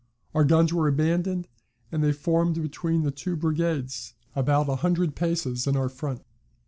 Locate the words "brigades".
3.35-4.15